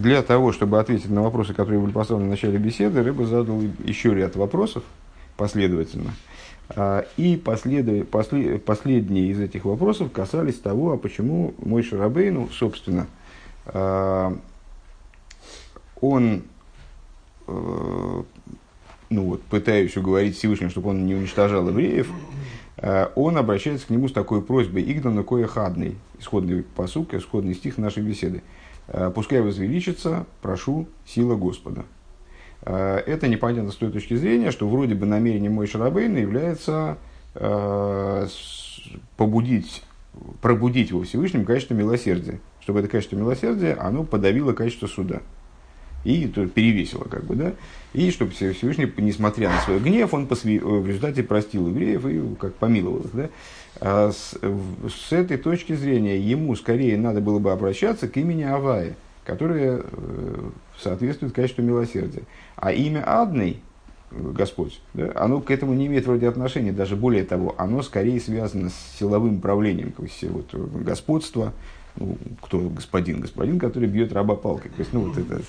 [0.00, 4.14] для того, чтобы ответить на вопросы, которые были поставлены в начале беседы, Рыба задал еще
[4.14, 4.82] ряд вопросов
[5.36, 6.12] последовательно.
[6.70, 8.08] А, и послед...
[8.08, 8.58] после...
[8.58, 13.06] последние из этих вопросов касались того, а почему мой Шарабейну, собственно,
[13.66, 14.36] а,
[16.00, 16.42] он,
[17.48, 18.22] э,
[19.10, 22.08] ну вот, пытаясь уговорить Всевышнего, чтобы он не уничтожал евреев,
[22.76, 27.78] а, он обращается к нему с такой просьбой «Игдана кое хадный», исходный посук, исходный стих
[27.78, 28.42] нашей беседы.
[29.14, 31.84] «Пускай возвеличится, прошу, сила Господа».
[32.62, 36.98] Э, это непонятно с той точки зрения, что вроде бы намерение мой Шарабейна является
[37.34, 38.26] э,
[39.16, 39.82] побудить,
[40.40, 45.22] пробудить его Всевышним качество милосердия, чтобы это качество милосердия, оно подавило качество суда.
[46.04, 47.52] И перевесило, как бы, да.
[47.92, 50.60] И чтобы Всевышний, несмотря на свой гнев, он посвя...
[50.60, 53.30] в результате простил евреев и как помиловал их, да.
[53.80, 54.34] А с,
[54.88, 60.50] с этой точки зрения ему скорее надо было бы обращаться к имени Авая, которое э,
[60.78, 62.22] соответствует качеству милосердия.
[62.56, 63.60] А имя Адный,
[64.10, 66.72] Господь, да, оно к этому не имеет вроде отношения.
[66.72, 71.52] Даже более того, оно скорее связано с силовым правлением, то есть вот, господство,
[71.96, 73.20] ну, кто господин?
[73.20, 74.70] Господин, который бьет раба палкой.
[74.70, 75.42] То есть, ну, вот это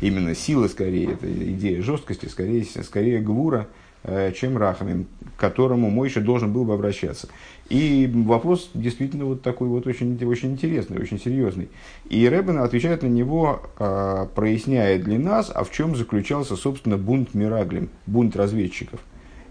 [0.00, 3.68] именно сила скорее, это идея жесткости, скорее, скорее гвура,
[4.08, 7.28] Э, чем Рахамим, к которому Мойша должен был бы обращаться.
[7.68, 11.68] И вопрос действительно вот такой вот очень, очень интересный, очень серьезный.
[12.08, 17.34] И Рэббен отвечает на него, э, проясняя для нас, а в чем заключался, собственно, бунт
[17.34, 19.00] Мираглим, бунт разведчиков.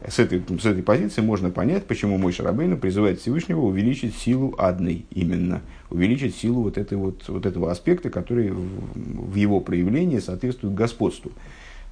[0.08, 5.06] С этой, с этой позиции можно понять, почему мой Шарабейну призывает Всевышнего увеличить силу одной
[5.10, 10.76] именно, увеличить силу вот, этой вот, вот этого аспекта, который в, в его проявлении соответствует
[10.76, 11.32] господству.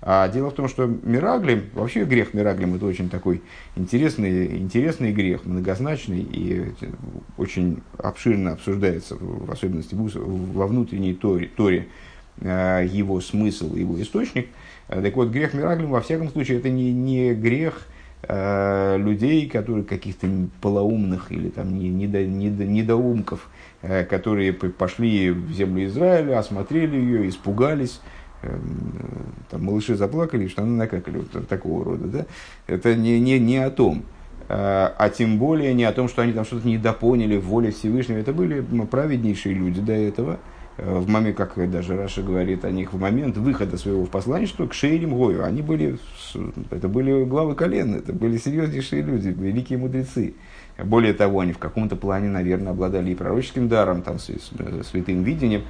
[0.06, 3.42] А дело в том, что Мираглим, вообще грех Мираглим, это очень такой
[3.78, 6.66] интересный, интересный грех, многозначный и
[7.38, 11.88] очень обширно обсуждается, в особенности во внутренней торе, торе
[12.42, 14.50] э, его смысл, его источник.
[14.90, 17.88] Э, так вот, грех Мираглим, во всяком случае, это не, не грех
[18.24, 20.28] э, людей, которые каких-то
[20.60, 23.48] полоумных или там недо, недо, недоумков,
[24.10, 28.02] которые пошли в землю Израиля, осмотрели ее, испугались,
[29.50, 32.26] там, малыши заплакали, штаны накакали, вот такого рода, да,
[32.68, 34.04] это не, не, не о том.
[34.50, 38.18] А, а тем более не о том, что они там что-то недопоняли в воле Всевышнего.
[38.18, 40.40] Это были праведнейшие люди до этого,
[40.78, 44.68] э, в момент, как даже Раша говорит о них, в момент выхода своего в посланничество
[44.68, 45.46] к Шейрим Гою.
[45.46, 45.98] Они были,
[46.72, 50.34] это были главы колен, это были серьезнейшие люди, великие мудрецы.
[50.84, 55.64] Более того, они в каком-то плане, наверное, обладали и пророческим даром, там, святым видением.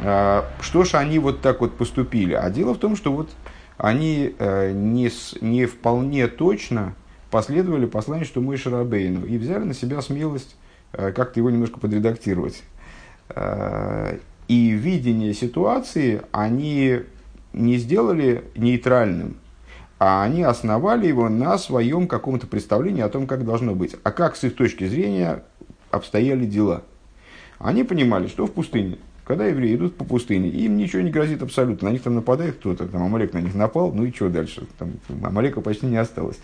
[0.00, 2.34] А, что ж они вот так вот поступили?
[2.34, 3.30] А дело в том, что вот
[3.76, 5.10] они э, не,
[5.40, 6.94] не вполне точно
[7.30, 10.56] последовали посланию, что мы Шарабейну, и взяли на себя смелость
[10.92, 12.62] э, как-то его немножко подредактировать.
[13.30, 17.00] Э, и видение ситуации они
[17.52, 19.36] не сделали нейтральным,
[19.98, 23.96] а они основали его на своем каком-то представлении о том, как должно быть.
[24.04, 25.42] А как с их точки зрения
[25.90, 26.82] обстояли дела.
[27.58, 31.90] Они понимали, что в пустыне когда евреи идут по пустыне, им ничего не грозит абсолютно.
[31.90, 34.66] На них там нападает кто-то, там Амалек на них напал, ну и что дальше?
[34.78, 36.38] Там Амалека почти не осталось.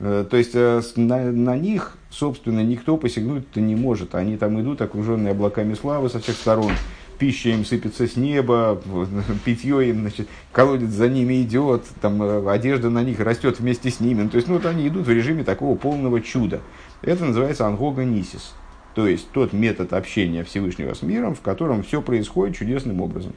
[0.00, 4.14] Э, то есть э, на, на них, собственно, никто посягнуть-то не может.
[4.14, 6.72] Они там идут, окруженные облаками славы со всех сторон.
[7.18, 8.82] Пища им сыпется с неба,
[9.46, 13.98] питье им, значит, колодец за ними идет, там э, одежда на них растет вместе с
[13.98, 14.24] ними.
[14.24, 16.60] Ну, то есть, ну, вот они идут в режиме такого полного чуда.
[17.00, 18.52] Это называется ангога нисис.
[18.96, 23.34] То есть тот метод общения Всевышнего с миром, в котором все происходит чудесным образом.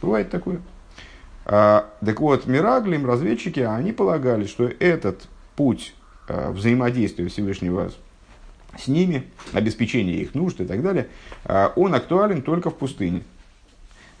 [0.00, 0.62] Бывает такое.
[1.44, 5.94] А, так вот, Мираглим, разведчики, они полагали, что этот путь
[6.28, 7.92] а, взаимодействия Всевышнего
[8.78, 11.08] с ними, обеспечение их нужд и так далее,
[11.44, 13.22] а, он актуален только в пустыне.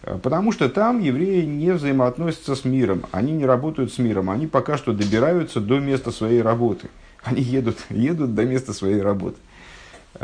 [0.02, 4.46] А, потому что там евреи не взаимоотносятся с миром, они не работают с миром, они
[4.46, 6.88] пока что добираются до места своей работы.
[7.22, 9.38] Они едут, едут до места своей работы.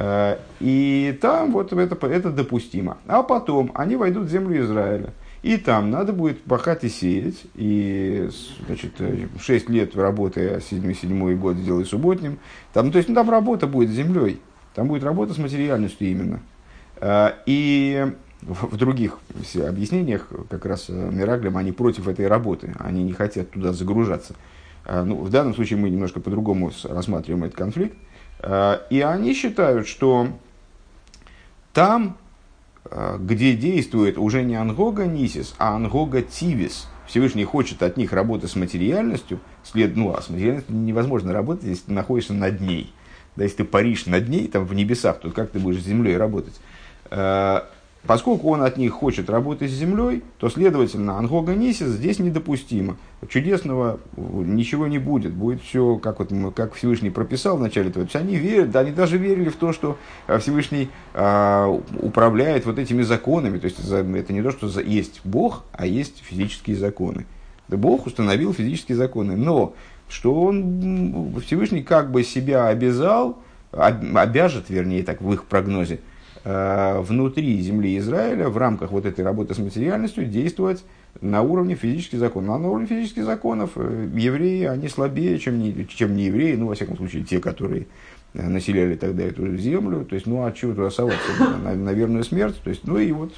[0.00, 2.98] Э, и там вот это, это допустимо.
[3.08, 5.12] А потом они войдут в землю Израиля.
[5.42, 7.46] И там надо будет пахать и сеять.
[7.56, 8.30] И
[8.66, 8.92] значит,
[9.40, 12.38] 6 лет работы, а 7, 7 год сделай субботним.
[12.72, 14.40] Там, то есть ну, там работа будет с землей.
[14.74, 16.40] Там будет работа с материальностью именно.
[17.00, 18.06] Э, и
[18.42, 19.18] в других
[19.56, 22.72] объяснениях, как раз э, Мираглем, они против этой работы.
[22.78, 24.36] Они не хотят туда загружаться.
[24.86, 27.94] Ну, в данном случае мы немножко по-другому рассматриваем этот конфликт.
[28.40, 30.28] Э, и они считают, что
[31.72, 32.16] там,
[32.84, 38.48] э, где действует уже не ангога нисис, а ангога тивис, Всевышний хочет от них работы
[38.48, 42.92] с материальностью, след, ну а с материальностью невозможно работать, если ты находишься над ней.
[43.36, 46.16] Да, если ты паришь над ней, там в небесах, то как ты будешь с землей
[46.16, 46.60] работать?
[48.08, 52.96] Э, Поскольку он от них хочет работать с землей, то, следовательно, ангога нисис здесь недопустимо.
[53.28, 55.34] Чудесного ничего не будет.
[55.34, 57.90] Будет все, как, вот, как Всевышний прописал в начале.
[57.90, 62.64] То есть они верят, да, они даже верили в то, что а, Всевышний э, управляет
[62.64, 63.58] вот этими законами.
[63.58, 67.26] То есть это не то, что есть Бог, а есть физические законы.
[67.68, 69.36] Да Бог установил физические законы.
[69.36, 69.74] Но
[70.08, 73.38] что он, Всевышний как бы себя обязал,
[73.70, 76.07] обяжет, вернее, так в их прогнозе, Э,
[76.44, 80.84] внутри земли Израиля в рамках вот этой работы с материальностью действовать
[81.20, 82.56] на уровне физических законов.
[82.56, 86.68] А на уровне физических законов э, евреи, они слабее, чем не, чем не евреи, ну,
[86.68, 87.86] во всяком случае, те, которые
[88.34, 91.28] э, населяли тогда эту землю, то есть, ну, а чего туда соваться,
[91.62, 93.32] на, на верную смерть, то есть, ну, и вот,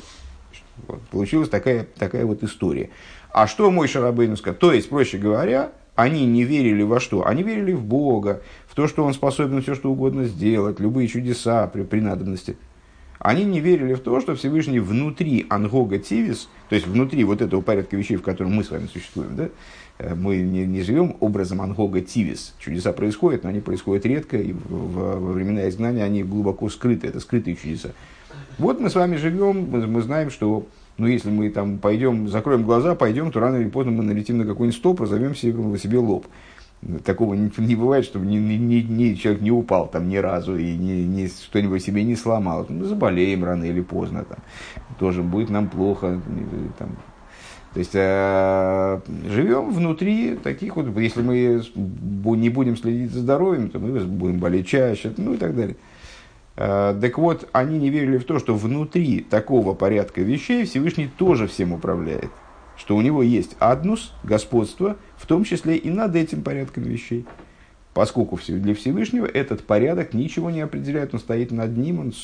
[0.88, 2.91] вот получилась такая, такая вот история.
[3.32, 4.58] А что мой Шарабейн сказал?
[4.58, 7.26] То есть, проще говоря, они не верили во что?
[7.26, 11.67] Они верили в Бога, в то, что Он способен все, что угодно сделать, любые чудеса
[11.67, 12.56] при, при надобности–
[13.20, 17.61] они не верили в то, что Всевышний внутри Ангога Тивис, то есть внутри вот этого
[17.61, 19.50] порядка вещей, в котором мы с вами существуем, да,
[19.99, 22.55] э, мы не, не живем образом Ангога Тивис.
[22.58, 27.20] Чудеса происходят, но они происходят редко, и в, во времена изгнания они глубоко скрыты, это
[27.20, 27.90] скрытые чудеса.
[28.56, 30.66] Вот мы с вами живем, мы, мы знаем, что
[30.96, 34.46] ну, если мы там пойдем, закроем глаза, пойдем, то рано или поздно мы налетим на
[34.46, 36.26] какой-нибудь стоп, разовьем себе, себе лоб.
[37.05, 41.03] Такого не, бывает, чтобы ни, ни, ни, человек не упал там ни разу и ни,
[41.03, 42.65] ни, что-нибудь себе не сломал.
[42.71, 44.25] Мы заболеем рано или поздно.
[44.25, 44.38] Там.
[44.99, 46.19] Тоже будет нам плохо.
[46.79, 46.97] Там.
[47.75, 51.62] То есть э, живем внутри таких вот, если мы
[52.37, 55.76] не будем следить за здоровьем, то мы будем болеть чаще, ну и так далее.
[56.56, 61.47] Э, так вот, они не верили в то, что внутри такого порядка вещей Всевышний тоже
[61.47, 62.31] всем управляет
[62.81, 67.27] что у него есть аднус, господство, в том числе и над этим порядком вещей.
[67.93, 72.15] Поскольку для Всевышнего этот порядок ничего не определяет, он стоит над ним, он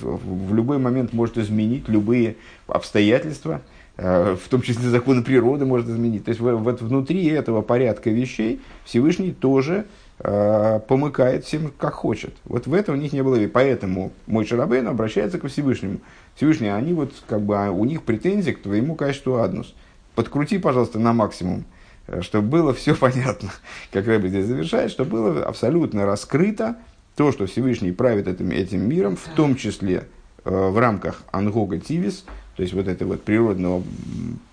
[0.00, 2.36] в любой момент может изменить любые
[2.66, 3.60] обстоятельства,
[3.98, 6.24] э, в том числе законы природы может изменить.
[6.24, 9.84] То есть вот внутри этого порядка вещей Всевышний тоже
[10.18, 12.34] э, помыкает всем, как хочет.
[12.46, 13.38] Вот в этом у них не было.
[13.46, 16.00] Поэтому мой Шарабейн обращается к Всевышнему.
[16.38, 19.74] Всевышний, они вот, как бы, а у них претензии к твоему качеству аднус.
[20.14, 21.64] Подкрути, пожалуйста, на максимум,
[22.06, 23.50] э, чтобы было все понятно,
[23.90, 26.76] как Рэбби здесь завершает, чтобы было абсолютно раскрыто
[27.16, 30.06] то, что Всевышний правит этим, этим миром, в том числе
[30.44, 32.24] э, в рамках ангога тивис,
[32.54, 33.82] то есть вот этой вот природного,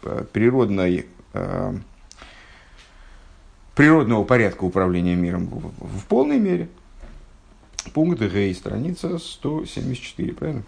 [0.01, 1.73] э, природной, э,
[3.75, 6.67] природного порядка управления миром в, в полной мере.
[7.93, 10.63] Пункт Г, страница 174, правильно?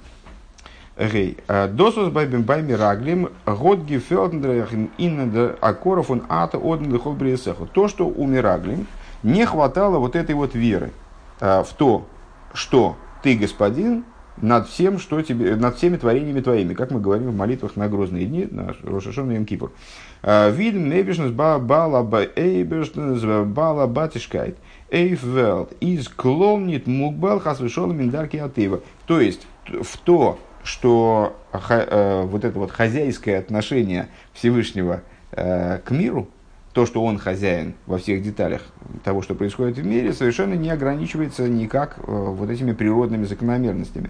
[0.99, 1.38] Гей.
[1.69, 7.15] Досус байбим байми раглим год гефелдендрехен иннеда акоров он ата одн дехол
[7.73, 8.88] То, что у Мираглим
[9.21, 10.91] не хватало вот этой вот веры
[11.39, 12.07] э, в то,
[12.53, 14.05] что ты господин
[14.41, 18.25] над всем, что тебе, над всеми творениями твоими, как мы говорим в молитвах на грозные
[18.25, 19.71] дни, на Рошашон и Йом-Кипур.
[20.23, 24.57] Э, Видим небешнес бала эйбешнес бала батишкайт
[24.89, 28.81] эйфвелд из кломнит мукбал хасвешол миндарки атыва.
[29.05, 36.27] То есть в то, что э, вот это вот хозяйское отношение Всевышнего э, к миру,
[36.73, 38.63] то, что он хозяин во всех деталях
[39.05, 44.09] того, что происходит в мире, совершенно не ограничивается никак э, вот этими природными закономерностями.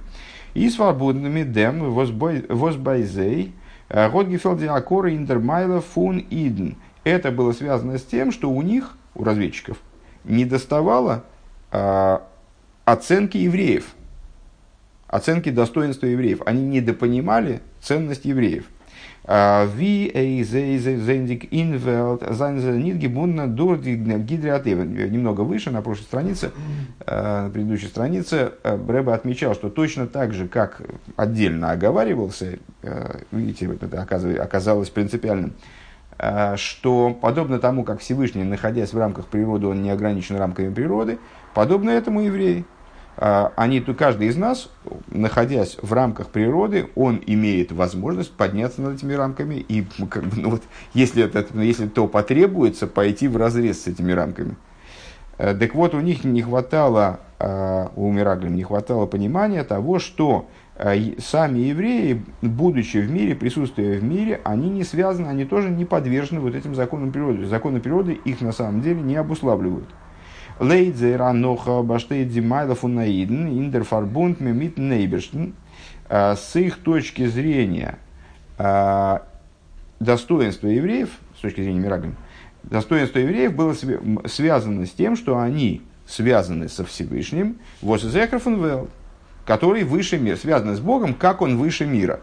[0.56, 3.54] И свободными дем возбайзей
[3.90, 6.76] Годгефелди Акора Индермайла Фун Иден.
[7.04, 9.78] Это было связано с тем, что у них, у разведчиков,
[10.24, 11.24] не доставало
[12.86, 13.86] оценки евреев–
[15.08, 16.42] оценки достоинства евреев.
[16.46, 18.66] Они недопонимали ценность евреев.
[25.10, 26.52] Немного выше, на прошлой странице,
[27.06, 30.82] а, на предыдущей странице, а, Брэба отмечал, что точно так же, как
[31.18, 32.58] отдельно оговаривался,
[33.32, 34.02] видите, это
[34.42, 35.56] оказалось принципиальным,
[36.56, 41.20] что подобно тому, как Всевышний, находясь в рамках природы, он не ограничен рамками природы,
[41.54, 42.66] подобно этому евреи.
[43.20, 44.70] А, они, каждый из нас,
[45.08, 50.50] находясь в рамках природы, он имеет возможность подняться над этими рамками и, как бы, ну
[50.52, 54.56] вот, если, это, если то потребуется, пойти в разрез с этими рамками.
[55.40, 60.48] Э, так вот, у них не хватало, а, у Мираглим не хватало понимания того, что
[60.76, 65.86] э, сами евреи, будучи в мире, присутствуя в мире, они не связаны, они тоже не
[65.86, 67.48] подвержены вот этим законам природы.
[67.48, 69.88] Законы природы их на самом деле не обуславливают.
[70.60, 75.54] Лейдзера ноха баштейт зимайлов унаиден индерфарбунд мемит нейберштен.
[76.10, 78.00] А, с их точки зрения
[80.00, 82.16] достоинство евреев, с точки зрения Мираган,
[82.64, 83.76] достоинство евреев было
[84.26, 87.58] связано с тем, что они связаны со Всевышним,
[89.46, 92.22] который выше мира, связаны с Богом, как он выше мира?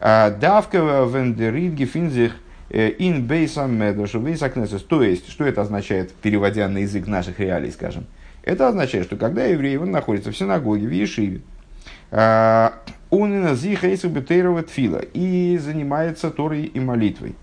[0.00, 2.36] А, давка вендерит гефинзих
[2.70, 4.82] ин бейсам медошу бейсакнесус.
[4.82, 8.06] То есть, что это означает, переводя на язык наших реалий, скажем?
[8.42, 11.40] Это означает, что когда еврей он находится в синагоге, в Ешиве,
[12.10, 12.74] а,
[13.10, 13.56] он
[14.70, 17.34] фила и занимается Торой и молитвой.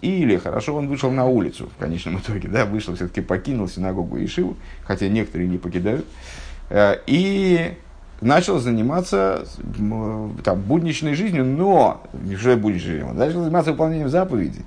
[0.00, 4.56] Или хорошо, он вышел на улицу в конечном итоге, да, вышел, все-таки покинул синагогу Ишиву,
[4.84, 6.06] хотя некоторые не покидают,
[6.70, 7.72] э, и
[8.22, 9.44] начал заниматься
[10.44, 12.02] там, будничной жизнью, но,
[12.38, 14.62] что будничной жизнью, он начал заниматься выполнением заповедей.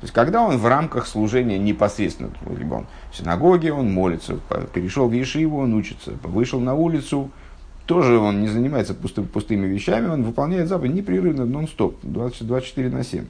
[0.00, 4.38] То есть, когда он в рамках служения непосредственно, либо он в синагоге, он молится,
[4.72, 7.30] перешел в Ешиву, он учится, вышел на улицу,
[7.84, 13.26] тоже он не занимается пусты, пустыми вещами, он выполняет заповедь непрерывно, нон-стоп, 24 на 7.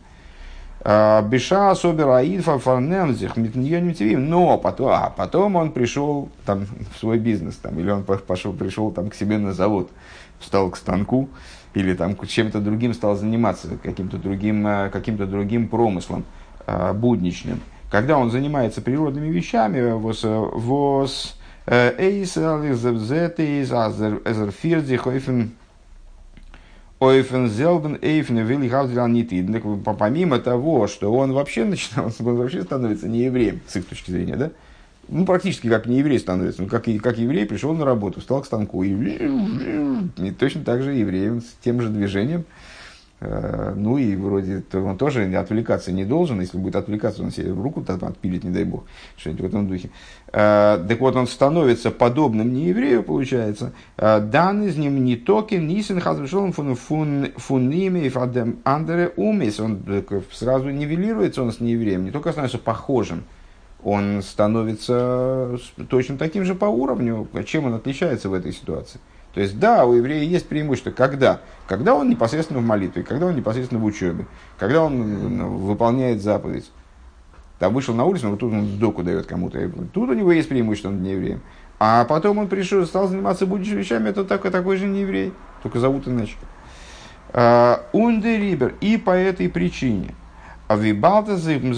[0.82, 7.56] А, Беша особенно Аидфа Фарнемзих но потом, а потом он пришел там, в свой бизнес,
[7.56, 9.90] там, или он пошел, пришел там, к себе на завод,
[10.38, 11.28] встал к станку,
[11.74, 16.24] или там чем-то другим стал заниматься, каким-то другим, а, каким-то другим промыслом
[16.66, 17.60] э, будничным.
[17.90, 25.50] Когда он занимается природными вещами, вос, вос эйсел из из азер фирзи хойфен ойфен
[27.00, 29.46] зелбен эйфен вилли хаузел нити.
[29.98, 34.36] Помимо того, что он вообще начинал, он вообще становится не евреем, с их точки зрения,
[34.36, 34.50] да?
[35.10, 36.62] ну, практически как не еврей становится.
[36.62, 40.92] Ну, как, как еврей пришел на работу, встал к станку и, и точно так же
[40.92, 42.44] евреем с тем же движением
[43.20, 47.98] ну и вроде он тоже отвлекаться не должен, если будет отвлекаться, он себе руку там
[48.02, 48.84] отпилит, не дай бог,
[49.16, 49.90] что-нибудь в этом духе.
[50.32, 53.72] Э, так вот, он становится подобным нееврею, получается.
[53.96, 56.76] Э, дан из ним не токен, нисен хазвешолом фун
[57.36, 59.60] фунниме фадем андере умис.
[59.60, 59.82] Он
[60.32, 63.24] сразу нивелируется, он с неевреем, не только становится похожим,
[63.82, 65.58] он становится
[65.88, 67.28] точно таким же по уровню.
[67.46, 69.00] Чем он отличается в этой ситуации?
[69.34, 70.90] То есть, да, у еврея есть преимущество.
[70.90, 71.40] Когда?
[71.66, 74.26] Когда он непосредственно в молитве, когда он непосредственно в учебе,
[74.58, 76.70] когда он ну, выполняет заповедь.
[77.58, 79.70] Там вышел на улицу, но тут он сдоку дает кому-то.
[79.92, 81.42] Тут у него есть преимущество над неевреем.
[81.78, 85.32] А потом он пришел, стал заниматься будущими вещами, это такой, такой же нееврей,
[85.62, 86.36] только зовут иначе.
[87.32, 88.74] А, Ундерибер.
[88.80, 90.14] И по этой причине.
[90.68, 91.70] А вибалта или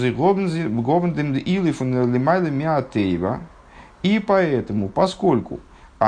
[4.03, 5.59] И поэтому, поскольку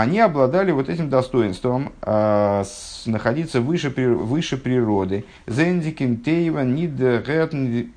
[0.01, 5.25] они обладали вот этим достоинством э, с, находиться выше, выше природы.
[5.47, 6.99] Зендикин тейва нид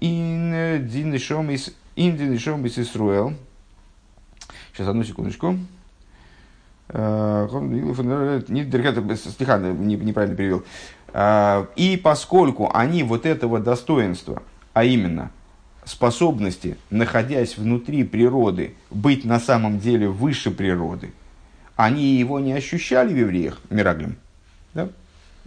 [0.00, 3.34] ин динешом из Исруэл.
[4.72, 5.56] Сейчас, одну секундочку.
[6.88, 7.48] Стиха
[9.58, 10.64] неправильно перевел.
[11.76, 15.30] И поскольку они вот этого достоинства, а именно
[15.84, 21.12] способности, находясь внутри природы, быть на самом деле выше природы,
[21.78, 24.16] они его не ощущали в евреях, Мираглем,
[24.74, 24.88] да?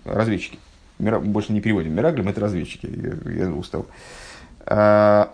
[0.05, 0.59] разведчики.
[0.97, 1.93] Мира, больше не переводим.
[1.93, 2.87] Мираглем это разведчики,
[3.25, 3.85] я, я устал.
[4.65, 5.33] А,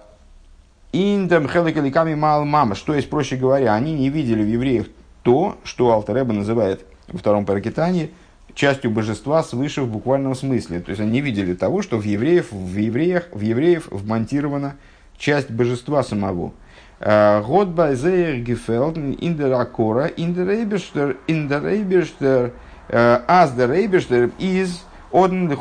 [0.92, 2.74] Индам хелекаликами мал мама.
[2.74, 4.88] Что есть, проще говоря, они не видели в евреях
[5.22, 8.10] то, что Алтареба называет во втором паракитании
[8.56, 10.80] частью божества свыше в буквальном смысле.
[10.80, 14.78] То есть они не видели того, что в, евреев, в, евреях, в евреев вмонтирована
[15.20, 16.54] часть божества самого.
[17.00, 22.52] Год байзеер гефелд Akora, in der Eberster, in der Eberster,
[22.90, 25.56] as der Eberster из Оден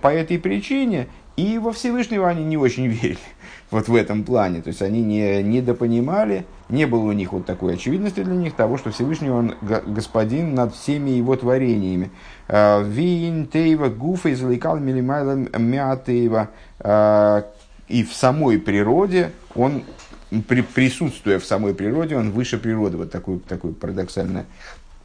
[0.00, 1.06] По этой причине
[1.36, 3.18] и во Всевышнего они не очень верили
[3.70, 4.62] вот в этом плане.
[4.62, 8.76] То есть они не недопонимали, не было у них вот такой очевидности для них того,
[8.76, 12.10] что Всевышний он господин над всеми его творениями.
[12.48, 16.50] Вин тейва гуфа извлекал милимайла мятеева.
[17.88, 19.82] И в самой природе он
[20.46, 22.96] при, присутствуя в самой природе, он выше природы.
[22.96, 24.42] Вот такой, такой парадоксальный,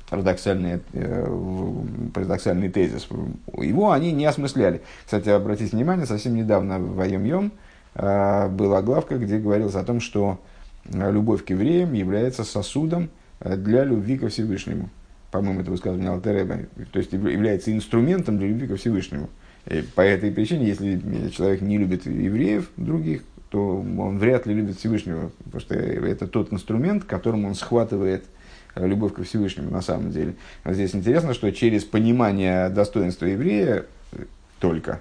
[0.09, 1.27] парадоксальный, э,
[2.13, 3.07] парадоксальный тезис.
[3.57, 4.81] Его они не осмысляли.
[5.03, 7.51] Кстати, обратите внимание, совсем недавно в Айом-Йом
[7.95, 10.39] э, была главка, где говорилось о том, что
[10.91, 14.89] любовь к евреям является сосудом для любви ко Всевышнему.
[15.31, 16.59] По-моему, это высказывание Алтереба.
[16.91, 19.29] То есть является инструментом для любви ко Всевышнему.
[19.65, 24.77] И по этой причине, если человек не любит евреев других, то он вряд ли любит
[24.77, 28.25] Всевышнего, потому что это тот инструмент, которым он схватывает
[28.75, 30.35] э, любовь к Всевышнему на самом деле.
[30.65, 34.25] Здесь интересно, что через понимание достоинства еврея э,
[34.59, 34.99] только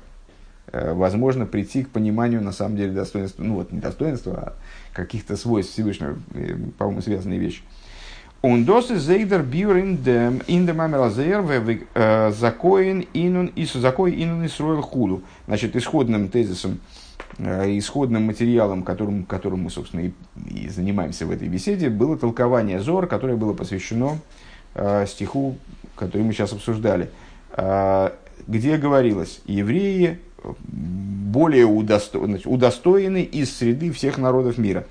[0.72, 4.52] э, возможно прийти к пониманию на самом деле достоинства, ну вот не достоинства, а
[4.92, 6.16] каких-то свойств Всевышнего,
[6.78, 7.62] по-моему, связанные вещи.
[8.42, 15.22] Он досы зейдер бюр dem in dem амелазер закоин инун ису закой инун исруэл худу.
[15.46, 16.78] Значит, исходным тезисом
[17.38, 20.12] исходным материалом, которым, которым мы, собственно, и,
[20.48, 24.18] и занимаемся в этой беседе, было толкование Зор, которое было посвящено
[24.74, 25.56] э, стиху
[25.96, 27.10] который мы сейчас обсуждали,
[28.46, 30.18] где говорилось, евреи
[30.68, 32.18] более удосто...
[32.18, 34.84] удостоены из среды всех народов мира.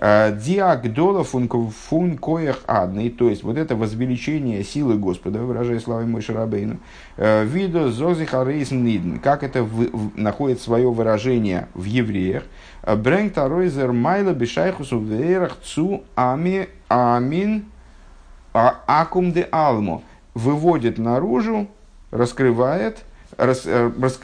[0.00, 6.78] Диагдола фун коях адный, то есть вот это возвеличение силы Господа, выражая славой мой Шарабейну,
[7.18, 12.44] видо зозихарейс нидн, как это в, находит свое выражение в евреях,
[12.82, 17.66] брэнг таройзер майла бешайхусу вейрах цу ами амин
[18.54, 20.02] акум де алмо,
[20.32, 21.68] выводит наружу,
[22.10, 23.04] раскрывает,
[23.36, 24.18] рас, рас,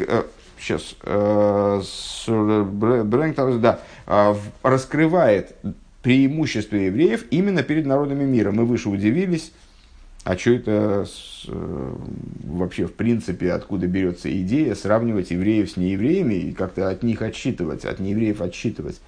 [0.67, 1.83] сейчас, э,
[2.27, 5.55] Брэнк, да, а, раскрывает
[6.03, 8.53] преимущество евреев именно перед народами мира.
[8.53, 9.53] Мы выше удивились,
[10.25, 11.07] а что это
[11.49, 11.95] э,
[12.45, 17.85] вообще в принципе, откуда берется идея сравнивать евреев с неевреями и как-то от них отсчитывать,
[17.85, 19.01] от неевреев отсчитывать.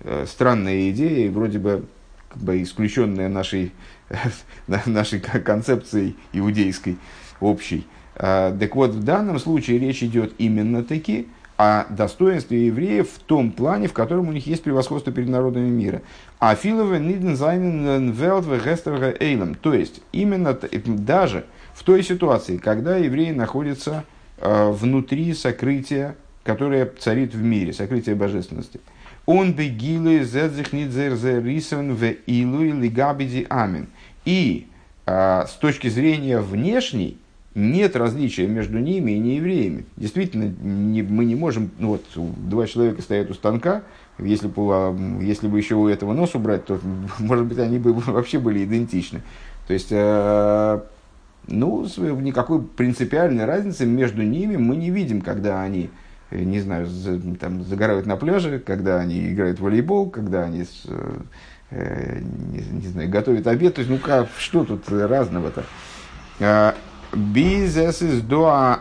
[0.00, 1.84] Э, странная идея, и вроде бы
[2.28, 3.72] как бы исключенная нашей,
[4.86, 6.98] нашей концепцией иудейской
[7.40, 7.86] общей.
[8.16, 13.52] А, так вот, в данном случае речь идет именно таки о достоинстве евреев в том
[13.52, 16.02] плане, в котором у них есть превосходство перед народами мира.
[16.40, 18.10] А филове ниден зайнен
[19.20, 19.54] эйлем.
[19.54, 21.44] То есть, именно даже
[21.74, 24.04] в той ситуации, когда евреи находятся
[24.38, 28.80] э, внутри сокрытия, которое царит в мире, сокрытия божественности.
[29.26, 33.88] Он бегилы зедзихнидзер рисен в илуи лигабиди амин.
[34.24, 34.66] И
[35.06, 37.16] э, с точки зрения внешней,
[37.54, 39.86] нет различия между ними и неевреями.
[39.96, 43.82] Действительно, не, мы не можем, ну вот, два человека стоят у станка,
[44.18, 46.80] если бы, а, если бы еще у этого нос убрать, то,
[47.18, 49.22] может быть, они бы вообще были идентичны.
[49.68, 50.80] То есть, э,
[51.46, 51.86] ну,
[52.20, 55.90] никакой принципиальной разницы между ними мы не видим, когда они,
[56.30, 60.64] э, не знаю, за, там, загорают на пляже, когда они играют в волейбол, когда они,
[61.70, 63.76] э, не, не знаю, готовят обед.
[63.76, 65.64] То есть, ну, как, что тут разного-то?
[67.14, 68.80] Биз эс из доа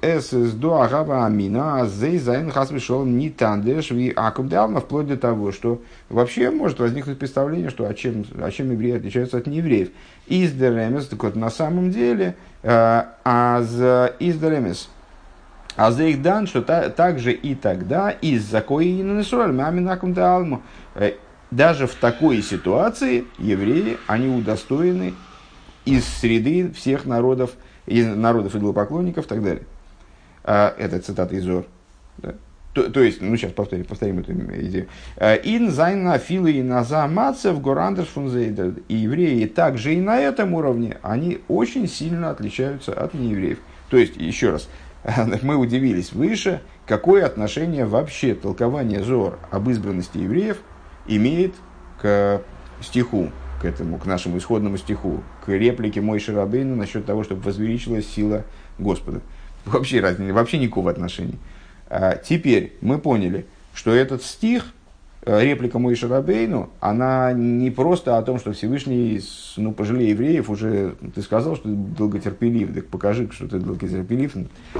[0.00, 5.08] эс из доа гава амина, зей зайн хас вышел не тандеш ви акум давно, вплоть
[5.08, 9.46] до того, что вообще может возникнуть представление, что о чем, о чем евреи отличаются от
[9.46, 9.90] неевреев.
[10.26, 13.66] Из деремес, так вот на самом деле, аз
[14.18, 14.88] из деремес,
[15.76, 20.62] а за их дан, что та, также и тогда из-за кои нанесоль мамин акум алму.
[21.50, 25.14] Даже в такой ситуации евреи, они удостоены
[25.90, 27.52] из среды всех народов,
[27.86, 29.64] из народов идолопоклонников и так далее.
[30.44, 31.66] А, это цитата из Зор.
[32.18, 32.34] Да?
[32.72, 34.86] То, то есть, ну сейчас повторим, повторим эту идею.
[35.16, 38.74] А, און זיינען אפילו אין אַזאַ מצב פונאַנדער.
[38.88, 43.58] И евреи также и на этом уровне, они очень сильно отличаются от неевреев.
[43.90, 44.68] То есть, еще раз,
[45.42, 50.58] мы удивились выше, какое отношение вообще толкование Зор об избранности евреев
[51.08, 51.54] имеет
[52.00, 52.42] к
[52.80, 58.08] стиху к этому, к нашему исходному стиху, к реплике Мой Шарабейну насчет того, чтобы возвеличилась
[58.08, 58.44] сила
[58.78, 59.20] Господа.
[59.66, 60.00] Вообще,
[60.32, 61.38] вообще никакого отношения.
[61.88, 64.72] А теперь мы поняли, что этот стих,
[65.26, 69.20] э, реплика Мой Шарабейну, она не просто о том, что Всевышний,
[69.58, 74.34] ну, пожалей евреев, уже ты сказал, что ты долготерпелив, так покажи, что ты долготерпелив,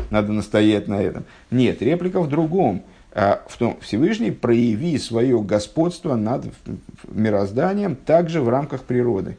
[0.08, 1.24] надо настоять на этом.
[1.50, 6.46] Нет, реплика в другом– в том Всевышний прояви свое господство над
[7.08, 9.36] мирозданием также в рамках природы.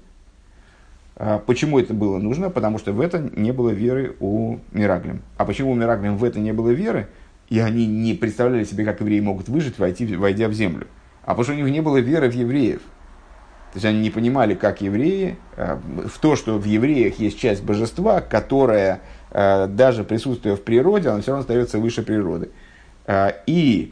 [1.16, 2.50] А почему это было нужно?
[2.50, 5.22] Потому что в это не было веры у Мираглим.
[5.38, 7.08] А почему у Мираглим в это не было веры?
[7.50, 10.88] И они не представляли себе, как евреи могут выжить, войти, войдя в землю.
[11.24, 12.82] А потому что у них не было веры в евреев.
[13.74, 17.64] То есть они не понимали, как евреи, а, в то, что в евреях есть часть
[17.64, 19.02] божества, которая
[19.34, 22.50] даже присутствуя в природе, она все равно остается выше природы.
[23.12, 23.92] А, и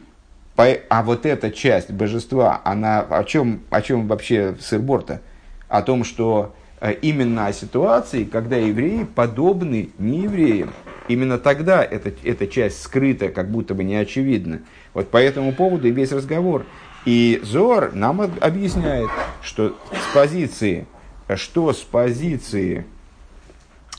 [0.56, 5.20] а вот эта часть божества, она о чем, о чем вообще сырборта?
[5.68, 10.72] О том, что э, именно о ситуации, когда евреи подобны неевреям.
[11.08, 14.60] Именно тогда эта, эта часть скрыта, как будто бы не очевидна.
[14.94, 16.64] Вот по этому поводу и весь разговор.
[17.04, 19.10] И Зор нам объясняет,
[19.42, 20.86] что с позиции,
[21.34, 22.86] что с позиции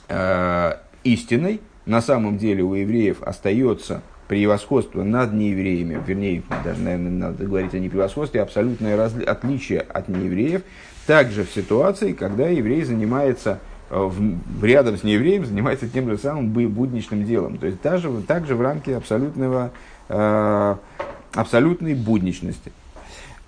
[0.08, 4.02] э, истинной на самом деле у евреев остается
[4.32, 9.82] превосходство над неевреями, вернее, даже, наверное, надо говорить о не превосходстве, а абсолютное разли- отличие
[9.82, 10.62] от неевреев,
[11.06, 16.48] также в ситуации, когда еврей занимается э, в, рядом с неевреем занимается тем же самым
[16.48, 17.58] будничным делом.
[17.58, 19.72] То есть даже, также в рамке абсолютного,
[20.08, 20.76] э,
[21.34, 22.72] абсолютной будничности.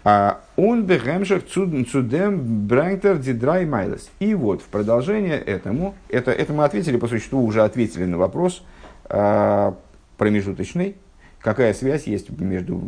[0.03, 4.09] А он бегемшах цудем брангтер дидрай майлес.
[4.19, 8.65] И вот в продолжение этому, это, это мы ответили по существу, уже ответили на вопрос,
[9.09, 9.71] э,
[10.23, 10.95] промежуточный,
[11.41, 12.81] какая связь есть между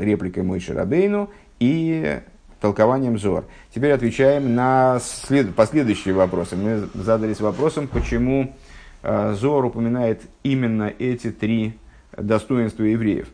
[0.00, 2.20] репликой Мойши Рабейну и
[2.58, 3.44] толкованием Зор.
[3.74, 5.54] Теперь отвечаем на след...
[5.54, 6.56] последующие вопросы.
[6.56, 8.56] Мы задались вопросом, почему
[9.02, 11.74] э, Зор упоминает именно эти три
[12.16, 13.28] достоинства евреев.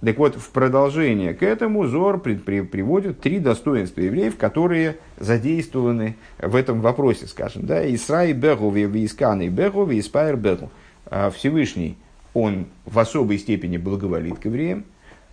[0.00, 6.16] Так вот, в продолжение к этому Зор при, при, приводит три достоинства евреев, которые задействованы
[6.38, 7.66] в этом вопросе, скажем.
[7.66, 7.94] Да?
[7.94, 10.70] Исраи бегу висканы бегу виспайр бегу.
[11.04, 11.98] А Всевышний,
[12.36, 14.84] он в особой степени благоволит к евреям.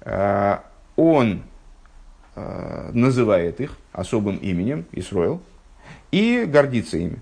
[0.02, 0.64] А,
[0.96, 1.42] он
[2.34, 5.42] а, называет их особым именем, Исроил,
[6.12, 7.18] и гордится ими.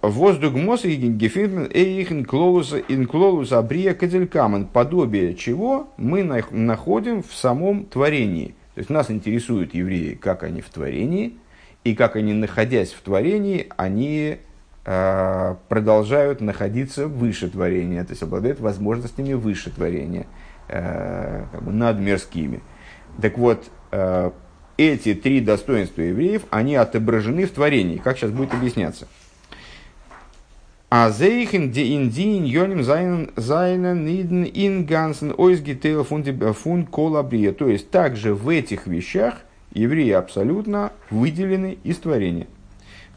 [0.00, 8.54] Воздух мос и гефинтен эйхен клоус абрия каделькамен, подобие чего мы находим в самом творении.
[8.74, 11.36] То есть нас интересуют евреи, как они в творении,
[11.82, 14.36] и как они, находясь в творении, они
[14.82, 20.26] продолжают находиться выше творения, то есть обладают возможностями выше творения,
[20.68, 22.60] э, как бы над мирскими.
[23.20, 24.30] Так вот, э,
[24.78, 27.98] эти три достоинства евреев, они отображены в творении.
[27.98, 29.06] Как сейчас будет объясняться?
[30.88, 37.52] А зейхен де индин йоним зайнен ниден ин гансен ойсгитейл фун колабрия.
[37.52, 42.46] То есть, также в этих вещах евреи абсолютно выделены из творения.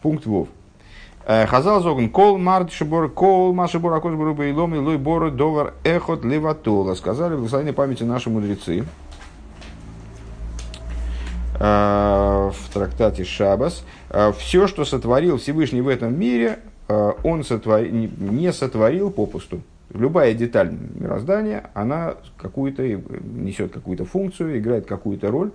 [0.02, 0.50] Пункт Вов.
[1.26, 6.26] Э, Хазал зогн кол март шибор кол машибор акош боруба илом илой бору довар эхот
[6.26, 6.96] леватола.
[6.96, 8.84] Сказали в благословенной памяти наши мудрецы
[11.60, 13.86] э, в трактате Шабас.
[14.10, 16.60] Э, Все, что сотворил Всевышний в этом мире,
[17.24, 17.82] он сотвор...
[17.82, 19.62] не сотворил попусту.
[19.94, 25.52] Любая деталь мироздания, она какую-то, несет какую-то функцию, играет какую-то роль.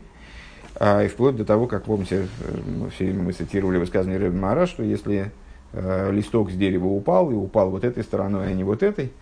[0.81, 4.83] И вплоть до того, как, помните, э, все время мы цитировали высказывание Рэбби Мара, что
[4.83, 5.33] если
[5.73, 9.13] листок с дерева упал, и упал вот этой стороной, а не вот этой,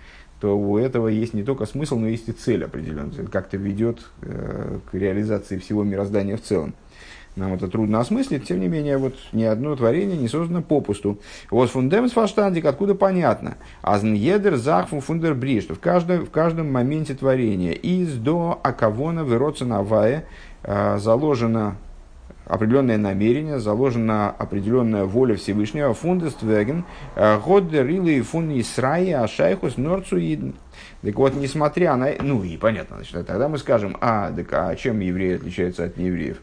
[0.40, 3.22] то у этого есть не только смысл, но есть и цель определенная.
[3.22, 6.74] Это как-то ведет к реализации всего мироздания в целом.
[7.36, 11.18] Нам это трудно осмыслить, тем не менее, вот ни одно творение не создано попусту.
[11.50, 13.58] Вот фундемс фаштандик, откуда понятно.
[13.82, 19.22] Азн едер захфу фундер бри, что в каждом, в каждом моменте творения из до акавона
[19.22, 20.24] выроться на вае
[20.62, 21.76] а, заложено
[22.46, 30.52] определенное намерение, заложена определенная воля Всевышнего, фундествеген, а, годдер или фун Исраи, ашайхус норцуидн.
[31.02, 32.10] Так вот, несмотря на...
[32.20, 36.38] Ну и понятно, значит, тогда мы скажем, а, так а чем евреи отличаются от неевреев?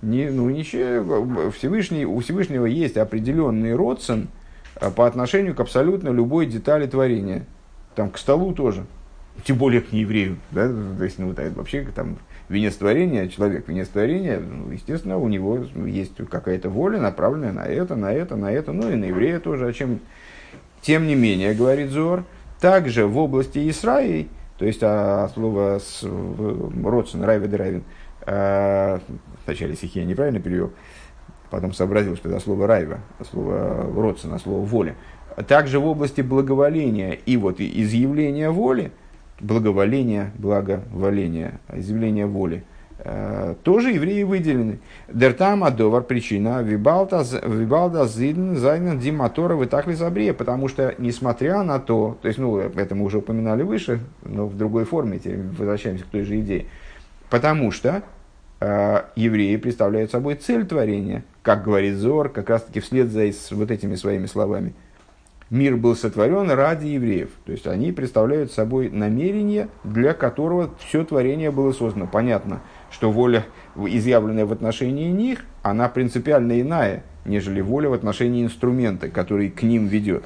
[0.00, 4.28] Не, ну, ничего, Всевышний, у Всевышнего есть определенный родствен
[4.76, 7.44] а, по отношению к абсолютно любой детали творения.
[7.94, 8.86] Там, к столу тоже.
[9.44, 10.38] Тем более к нееврею.
[10.50, 10.68] Да?
[10.68, 12.16] То есть, ну, вообще, там,
[12.48, 17.94] венец творения, человек венец творения, ну, естественно, у него есть какая-то воля, направленная на это,
[17.94, 19.68] на это, на это, ну и на еврея тоже.
[19.68, 20.00] А чем...
[20.80, 22.24] Тем не менее, говорит Зор,
[22.60, 27.84] также в области Исраи, то есть а, а слово с, родствен, Райве Драйвин,
[28.22, 29.00] а,
[29.44, 30.72] вначале стихи я неправильно перевел,
[31.50, 34.94] потом сообразил, что это слово райва, слово родственно, слово воля.
[35.46, 38.92] Также в области благоволения и вот изъявления воли,
[39.40, 42.64] благоволения, благоволения, изъявления воли,
[42.98, 44.78] э, тоже евреи выделены.
[45.12, 52.18] Дертам адовар причина вибалда зидн зайнен диматора в итахли забрия, потому что, несмотря на то,
[52.20, 56.08] то есть, ну, это мы уже упоминали выше, но в другой форме, теперь возвращаемся к
[56.08, 56.66] той же идее,
[57.30, 58.02] потому что
[58.60, 63.70] Э, евреи представляют собой цель творения, как говорит Зор, как раз таки вслед за вот
[63.70, 64.74] этими своими словами.
[65.50, 67.30] Мир был сотворен ради евреев.
[67.46, 72.06] То есть они представляют собой намерение, для которого все творение было создано.
[72.06, 79.08] Понятно, что воля, изъявленная в отношении них, она принципиально иная, нежели воля в отношении инструмента,
[79.08, 80.24] который к ним ведет.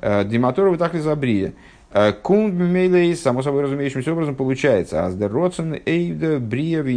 [0.00, 1.52] Э, Дематорова так и забрия.
[2.22, 2.52] Кун
[3.16, 5.06] само собой разумеющимся образом, получается.
[5.06, 6.88] Аздер родсен эйвда брия в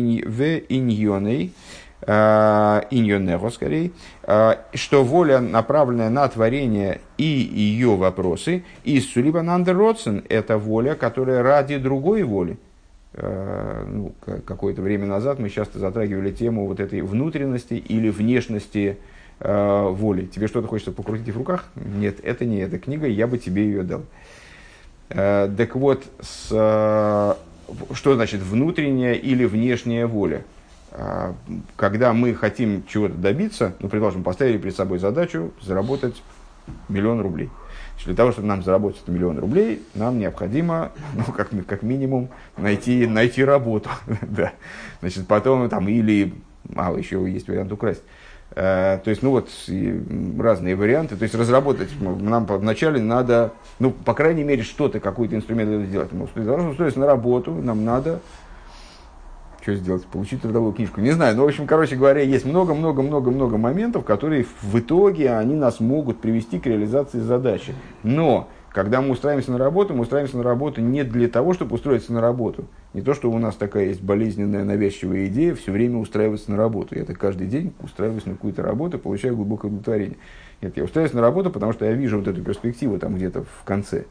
[0.67, 1.53] иньоней,
[2.01, 3.91] э, иньонего скорее,
[4.23, 10.95] э, что воля, направленная на творение и ее вопросы, и сулиба нандер родсен, это воля,
[10.95, 12.57] которая ради другой воли.
[13.13, 14.13] Ну,
[14.45, 18.99] какое-то время назад мы часто затрагивали тему вот этой внутренности или внешности
[19.41, 20.27] воли.
[20.27, 21.65] Тебе что-то хочется покрутить в руках?
[21.75, 24.03] Нет, это не эта книга, я бы тебе ее дал.
[25.13, 27.33] Э, так вот, с, э,
[27.93, 30.43] что значит внутренняя или внешняя воля?
[30.91, 31.33] Э,
[31.77, 36.21] когда мы хотим чего-то добиться, ну, предположим, поставили перед собой задачу заработать
[36.89, 37.49] миллион рублей.
[38.05, 43.43] Для того, чтобы нам заработать миллион рублей, нам необходимо, ну, как, как минимум, найти, найти
[43.43, 43.89] работу.
[44.21, 44.53] да.
[45.01, 46.33] Значит, потом там или,
[46.67, 48.01] мало, еще есть вариант украсть.
[48.53, 49.49] Э, то есть, ну вот,
[50.39, 51.15] разные варианты.
[51.15, 56.11] То есть, разработать нам вначале надо, ну, по крайней мере, что-то, какой-то инструмент сделать.
[56.11, 58.19] Мы должны устроиться на работу, нам надо
[59.61, 61.35] что сделать, получить трудовую книжку, не знаю.
[61.35, 66.59] Но, в общем, короче говоря, есть много-много-много-много моментов, которые в итоге они нас могут привести
[66.59, 67.73] к реализации задачи.
[68.03, 72.11] Но, когда мы устраиваемся на работу, мы устраиваемся на работу не для того, чтобы устроиться
[72.13, 72.65] на работу.
[72.93, 76.95] Не то, что у нас такая есть болезненная, навязчивая идея все время устраиваться на работу.
[76.97, 80.17] Я так каждый день устраиваюсь на какую-то работу, получаю глубокое удовлетворение.
[80.61, 83.63] Нет, я устраиваюсь на работу, потому что я вижу вот эту перспективу там где-то в
[83.65, 84.05] конце.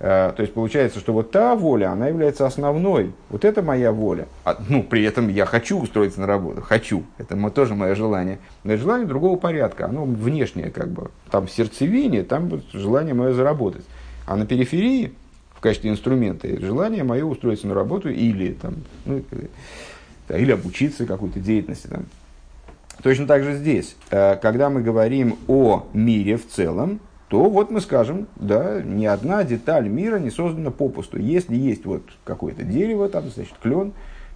[0.00, 3.12] Э, то есть получается, что вот та воля, она является основной.
[3.28, 4.26] Вот это моя воля.
[4.44, 6.62] А, ну, при этом я хочу устроиться на работу.
[6.62, 7.04] Хочу.
[7.18, 8.38] Это тоже мое желание.
[8.64, 9.84] Но желание другого порядка.
[9.84, 11.10] Оно внешнее как бы.
[11.30, 13.84] Там в сердцевине, там желание мое заработать.
[14.26, 15.12] А на периферии,
[15.54, 19.22] в качестве инструмента, желание мое устроиться на работу или, там, ну,
[20.30, 21.88] или обучиться какой-то деятельности.
[21.88, 22.06] Там.
[23.02, 23.96] Точно так же здесь.
[24.10, 27.00] Э, когда мы говорим о мире в целом,
[27.30, 31.16] то вот мы скажем, да, ни одна деталь мира не создана попусту.
[31.16, 33.92] Если есть вот какое-то дерево, там, значит, клен,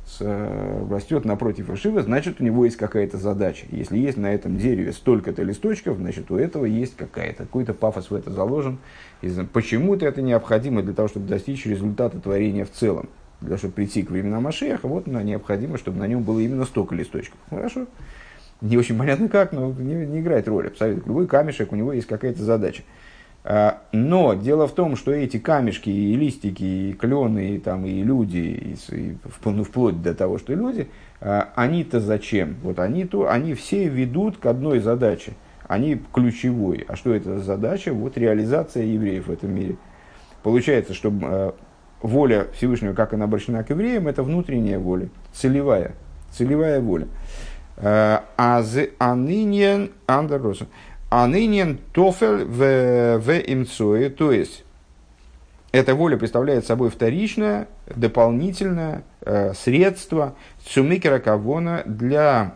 [0.07, 3.67] с, э, растет напротив Ишива, значит, у него есть какая-то задача.
[3.73, 8.15] Если есть на этом дереве столько-то листочков, значит, у этого есть какая-то, какой-то пафос в
[8.15, 8.79] это заложен.
[9.53, 13.09] Почему-то это необходимо для того, чтобы достичь результата творения в целом.
[13.41, 16.95] Для того, чтобы прийти к временам Машеха, вот необходимо, чтобы на нем было именно столько
[16.95, 17.41] листочков.
[17.51, 17.89] Хорошо.
[18.61, 20.69] Не очень понятно как, но не, не играет роли.
[20.69, 21.09] Абсолютно.
[21.09, 22.83] Любой камешек, у него есть какая-то задача.
[23.47, 28.03] А, но дело в том, что эти камешки, и листики, и клены, и, там, и
[28.03, 28.39] люди,
[28.91, 30.89] и, и, ну, вплоть до того, что люди,
[31.21, 32.57] а, они-то зачем?
[32.63, 35.33] Вот они-то, они все ведут к одной задаче.
[35.69, 36.85] Они ключевой.
[36.89, 37.93] А что это за задача?
[37.93, 39.77] Вот реализация евреев в этом мире.
[40.43, 41.55] Получается, что а,
[42.01, 45.93] воля Всевышнего, как она обращена к евреям, это внутренняя воля, целевая,
[46.31, 47.09] целевая воля.
[47.77, 50.67] Аз аниньен андерроса.
[51.11, 54.11] Аниньен тофель в имцое.
[54.11, 54.65] То есть,
[55.73, 60.35] эта воля представляет собой вторичное, дополнительное э, средство
[60.65, 62.55] цумикера кавона для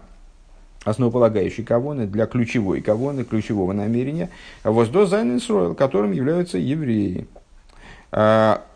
[0.84, 4.30] основополагающей кавоны, для ключевой кавоны, ключевого намерения,
[4.62, 7.26] воздо зайнен которым являются евреи.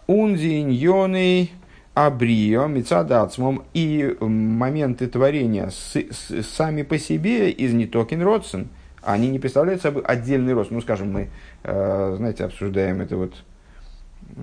[0.07, 1.53] Унзиньоный
[1.95, 8.69] абрио, мецадацмом и моменты творения с, с, сами по себе из нетокин родсен,
[9.03, 10.71] они не представляют собой отдельный рост.
[10.71, 11.29] Ну, скажем, мы,
[11.65, 13.35] э, знаете, обсуждаем это вот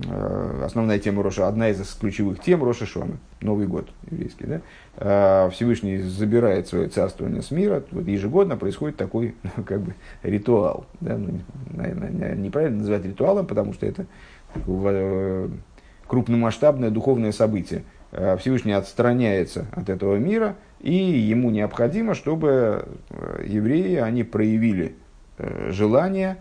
[0.04, 4.60] э, основная тема Роша, одна из ключевых тем Роша Шона, Новый год еврейский, да?
[4.98, 9.34] Э, Всевышний забирает свое царствование с мира, вот ежегодно происходит такой,
[9.66, 11.16] как бы, ритуал, да?
[11.16, 14.06] ну, наверное, неправильно называть ритуалом, потому что это
[16.10, 17.84] крупномасштабное духовное событие.
[18.10, 24.96] Э, Всевышний отстраняется от этого мира, и ему необходимо, чтобы э, евреи, они проявили
[25.38, 26.38] э, желание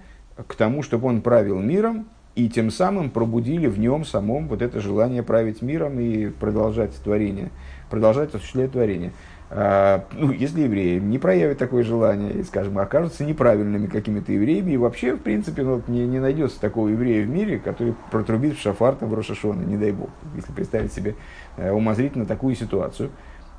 [0.47, 4.79] к тому, чтобы он правил миром, и тем самым пробудили в нем самом вот это
[4.79, 7.51] желание править миром и продолжать творение,
[7.91, 9.11] продолжать осуществлять творение.
[9.51, 14.77] А, ну, если евреи не проявят такое желание и, скажем, окажутся неправильными какими-то евреями, и
[14.77, 18.95] вообще, в принципе, ну, не, не найдется такого еврея в мире, который протрубит в шафар
[18.95, 21.15] там, в Рошашона, не дай бог, если представить себе
[21.57, 23.09] э, умозрительно такую ситуацию,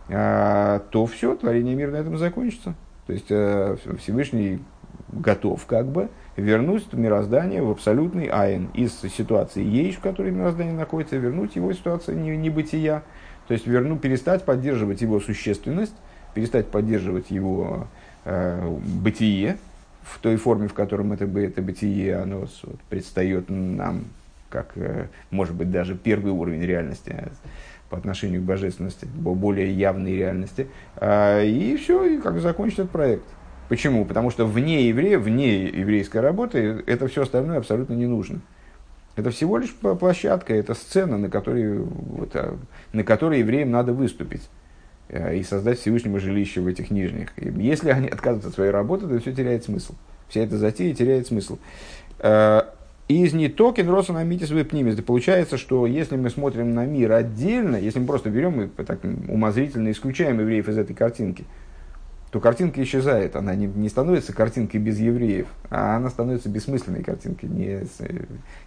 [0.09, 2.75] а, то все, творение мира на этом закончится.
[3.07, 4.61] То есть э, Всевышний
[5.13, 11.17] готов как бы вернуть мироздание в абсолютный айн из ситуации ейш, в которой мироздание находится,
[11.17, 13.03] вернуть его ситуацию небытия,
[13.51, 15.97] то есть верну, перестать поддерживать его существенность,
[16.35, 17.89] перестать поддерживать его
[18.25, 19.57] э, бытие
[20.05, 24.05] в той форме, в котором это, это бытие оно вот, предстает нам,
[24.51, 27.27] как, э, может быть, даже первый уровень реальности э,
[27.89, 30.69] по отношению к божественности, более явной реальности.
[30.95, 33.25] Э, и все, и как закончить этот проект.
[33.69, 34.05] Почему?
[34.05, 38.43] Потому что вне еврея, вне еврейской работы, это все остальное абсолютно не нужно.
[39.21, 42.57] Это всего лишь площадка, это сцена, на которой, вот, а,
[42.95, 44.49] на которой евреям надо выступить
[45.11, 47.29] э, и создать Всевышнему жилище в этих нижних.
[47.37, 49.93] И если они отказываются от своей работы, то все теряет смысл.
[50.29, 51.59] Вся эта затея теряет смысл.
[52.19, 52.63] Э,
[53.09, 54.97] из не токен роса на митис выпнимис.
[55.03, 59.91] Получается, что если мы смотрим на мир отдельно, если мы просто берем и так умозрительно
[59.91, 61.45] исключаем евреев из этой картинки,
[62.31, 63.37] то картинка исчезает.
[63.37, 67.81] Она не, не становится картинкой без евреев, а она становится бессмысленной картинкой, не,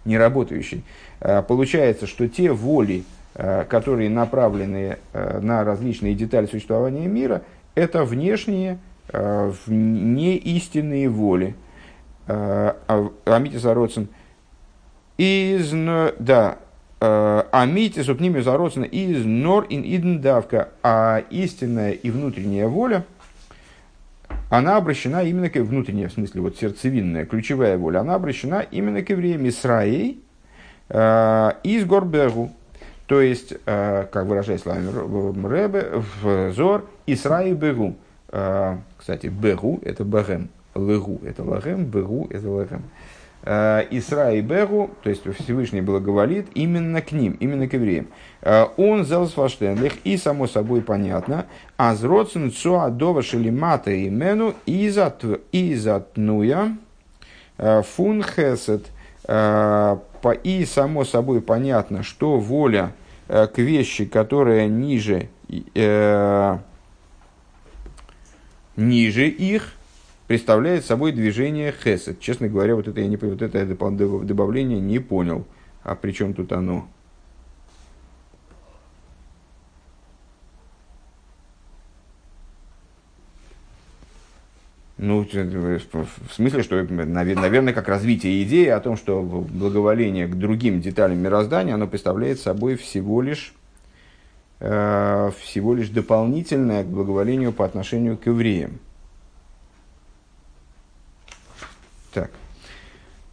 [0.04, 0.84] не работающей.
[1.20, 7.42] А, получается, что те воли, а, которые направлены а, на различные детали существования мира,
[7.74, 8.78] это внешние,
[9.66, 11.56] неистинные воли.
[12.26, 14.08] Амитис Ароцин
[15.18, 15.70] из,
[16.20, 16.58] да,
[17.00, 23.04] Амитис Упнимис Ароцин из Нор ин Иден Давка, а истинная и внутренняя воля–
[24.50, 29.10] она обращена именно к внутренней, в смысле, вот сердцевинная, ключевая воля, она обращена именно к
[29.10, 30.22] евреям Исраей
[30.88, 32.50] э, из Горбегу.
[33.06, 37.96] То есть, как выражает словами Рэбе, в Зор, Исраи Бегу.
[38.30, 42.82] Кстати, Бегу– это Багем, Легу– это Лагем, Бегу– это Лагем.
[43.44, 48.08] Исра и Бегу, то есть Всевышний благоволит именно к ним, именно к евреям.
[48.76, 51.44] Он зелсфаштенлих, и само собой понятно,
[51.76, 54.54] а зроцен цуадова шелимата имену
[55.52, 56.76] изатнуя
[57.58, 58.86] фун хесет.
[60.42, 62.92] И само собой понятно, что воля
[63.28, 65.28] к вещи, которая ниже,
[68.76, 69.72] ниже их,
[70.26, 72.20] представляет собой движение хесед.
[72.20, 75.46] Честно говоря, вот это я не вот это добавление не понял.
[75.82, 76.88] А при чем тут оно?
[84.96, 91.18] Ну, в смысле, что, наверное, как развитие идеи о том, что благоволение к другим деталям
[91.18, 93.54] мироздания, оно представляет собой всего лишь,
[94.60, 98.78] э, всего лишь дополнительное к благоволению по отношению к евреям.
[102.14, 102.30] Так,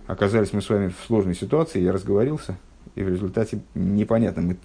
[0.08, 2.58] оказались мы с вами в сложной ситуации, я разговорился,
[2.96, 4.58] и в результате непонятно, мы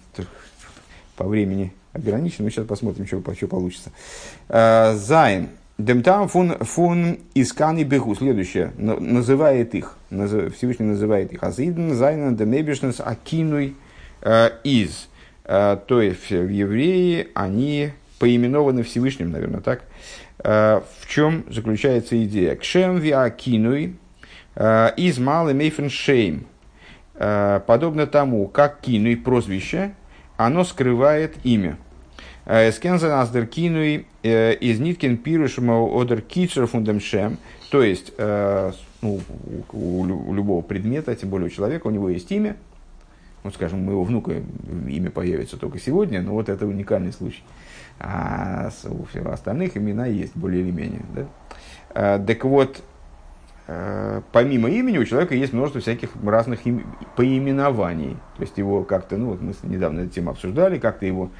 [1.15, 3.91] по времени ограничены, но сейчас посмотрим, что, что получится.
[4.49, 5.49] А, Зайн.
[5.77, 8.15] Демтам фун, фун искани бегу.
[8.15, 8.71] Следующее.
[8.77, 9.95] Называет их.
[10.09, 11.43] Всевышний называет их.
[11.43, 13.75] Азиден зайна демебишнес акинуй
[14.23, 15.07] а, из.
[15.45, 19.83] А, то есть в евреи они поименованы Всевышним, наверное, так.
[20.39, 22.55] В чем заключается идея?
[22.55, 23.95] Кшем виакинуй
[24.57, 26.47] из малый мейфен шейм.
[27.19, 29.93] Э, подобно тому, как кинуй прозвище,
[30.37, 31.77] оно скрывает имя.
[32.45, 37.37] Э, Скензен аздер кинуй из ниткин пирушма одер кичер фундамшем.
[37.71, 39.21] То есть, ну,
[39.71, 42.57] у, у любого предмета, тем более у человека, у него есть имя.
[43.43, 44.33] Вот, скажем, у моего внука
[44.87, 47.43] имя появится только сегодня, но вот это уникальный случай.
[47.99, 51.01] А у всех остальных имена есть более или менее.
[51.15, 52.19] Да?
[52.19, 52.96] Так вот, Э,
[54.31, 58.17] помимо имени у человека есть множество всяких разных им, поименований.
[58.37, 61.31] То есть его как-то, ну вот мы недавно эту тему обсуждали, как-то его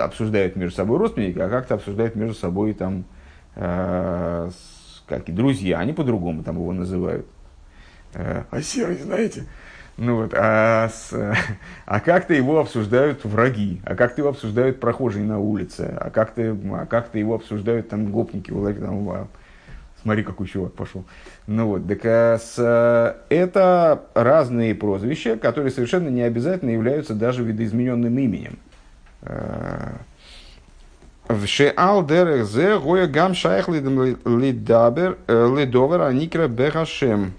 [0.00, 3.04] обсуждают между собой родственники, а как-то обсуждают между собой там
[3.56, 4.50] э,
[5.06, 7.26] как и друзья, они по-другому там его называют.
[8.14, 9.44] Э, а серый, знаете?
[9.96, 10.90] Ну вот, а,
[11.86, 16.86] а как-то его обсуждают враги, а как-то его обсуждают прохожие на улице, а как-то а
[16.86, 19.28] как его обсуждают там гопники, там, а,
[20.06, 21.04] смотри, какой чувак пошел.
[21.48, 27.42] Ну вот, так а с, э, это разные прозвища, которые совершенно не обязательно являются даже
[27.42, 28.56] видоизмененным именем.
[29.22, 29.94] Э,
[31.26, 35.16] в Шеал дерех зе гоя гам шайх лидовер
[36.00, 37.32] аникра бехашем.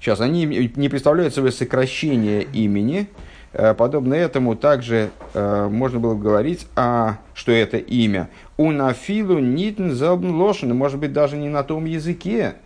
[0.00, 3.06] Сейчас, они не представляют собой сокращение имени,
[3.52, 8.28] Подобно этому также э, можно было говорить, а, что это имя.
[8.58, 12.56] Унафилу нитн лошен, может быть, даже не на том языке,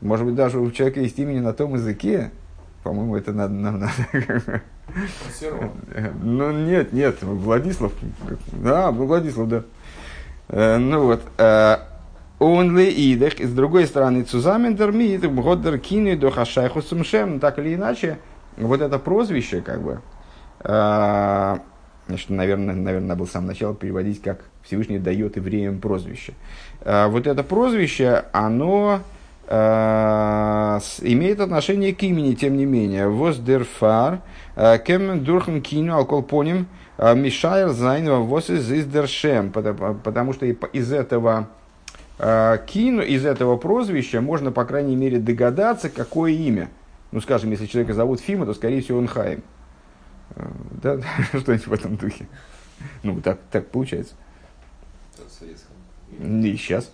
[0.00, 2.30] может быть, даже у человека есть имя на том языке.
[2.84, 3.52] По-моему, это надо...
[3.54, 3.92] нам надо
[6.22, 7.92] ну, нет, нет, Владислав.
[8.52, 9.62] Да, Владислав, да.
[10.48, 11.22] Э, ну вот.
[11.38, 11.78] Э,
[12.38, 17.74] он ли идех, с другой стороны, цузамендер мид, годдер кину до хашайху сумшем, так или
[17.74, 18.18] иначе,
[18.58, 20.00] вот это прозвище, как бы,
[20.60, 21.56] э,
[22.06, 26.34] значит, наверное, наверное, надо было с самого начала переводить, как Всевышний дает евреям прозвище.
[26.84, 29.00] Вот это прозвище, оно
[29.50, 33.08] Э, имеет отношение к имени, тем не менее.
[33.08, 34.20] Воздерфар,
[34.56, 36.66] э, кем дурхан кину алколпоним,
[36.98, 41.48] э, мишайр зайнова вос из издершем, потому что из этого
[42.66, 46.68] кину, из этого прозвища можно, по крайней мере, догадаться, какое имя.
[47.10, 49.42] Ну, скажем, если человека зовут Фима, то, скорее всего, он Хаим.
[50.82, 52.28] Да, что-нибудь в этом духе.
[53.02, 54.14] Ну, так, так получается.
[56.18, 56.92] И сейчас.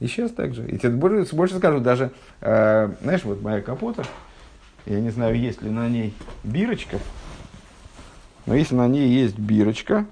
[0.00, 0.68] И сейчас так же.
[0.68, 4.04] И тебе больше, больше скажу, даже, э, знаешь, вот моя капота,
[4.86, 6.98] я не знаю, есть ли на ней бирочка,
[8.46, 10.06] но если на ней есть бирочка,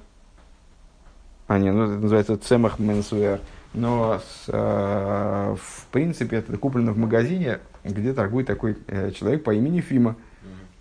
[1.46, 3.40] а не, ну это называется цемах менсуэр,
[3.74, 9.54] но с, э, в принципе это куплено в магазине, где торгует такой э, человек по
[9.54, 10.16] имени Фима.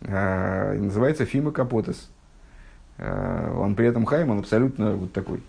[0.02, 2.10] Э, называется Фима Капотес.
[2.98, 5.42] Э, он при этом Хайм, он абсолютно вот такой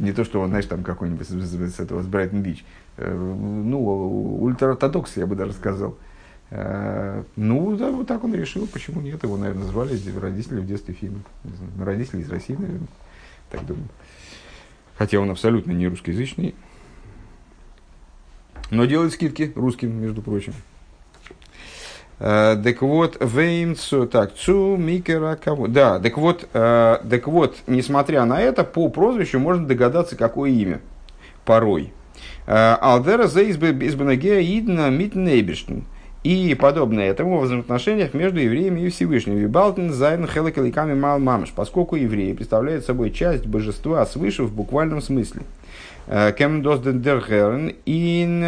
[0.00, 2.64] не то, что он, знаешь, там какой-нибудь с, с, этого, с Брайтон-Бич.
[2.96, 5.96] Э, ну, ультраортодокс, я бы даже сказал.
[6.50, 8.66] Э, ну, да, вот так он решил.
[8.66, 9.22] Почему нет?
[9.22, 11.20] Его, наверное, звали родители в детстве фильма.
[11.78, 12.88] Родители из России, наверное.
[13.50, 13.88] Так думаю.
[15.00, 16.54] Хотя он абсолютно не русскоязычный.
[18.70, 20.52] Но делает скидки русским, между прочим.
[22.18, 25.68] Так вот, Веймцу, так, Цу, Микера, кого?
[25.68, 30.82] Да, так вот, так вот, несмотря на это, по прозвищу можно догадаться, какое имя
[31.46, 31.94] порой.
[32.46, 35.86] Алдера за избанагея идна митнейбештен.
[36.22, 39.36] И подобное этому в взаимоотношениях между евреями и Всевышним.
[39.36, 45.42] Вибалтен зайн хелекаликами мал мамш, поскольку евреи представляют собой часть божества свыше в буквальном смысле.
[46.36, 48.44] Кем дос дергерн ин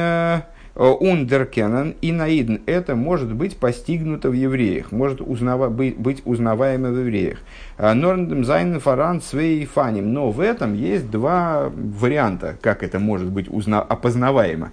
[0.74, 2.56] ундеркенен и наидн.
[2.66, 7.38] Это может быть постигнуто в евреях, может узнава, быть, быть узнаваемо в евреях.
[7.78, 10.12] Норндем зайн фаран свей фаним.
[10.12, 14.72] Но в этом есть два варианта, как это может быть узна, опознаваемо.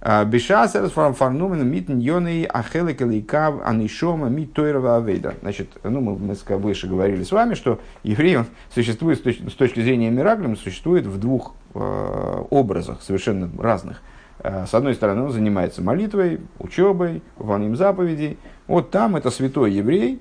[0.00, 5.34] Бешасер фарнумен митн йоны ахелек лейкав анишома мит тойрова авейда.
[5.42, 9.54] Значит, ну, мы, мы выше говорили с вами, что еврей он существует с точки, с
[9.54, 14.00] точки зрения Мираглем, существует в двух э, образах, совершенно разных.
[14.38, 18.38] Э, с одной стороны, он занимается молитвой, учебой, выполнением заповедей.
[18.68, 20.20] Вот там это святой еврей,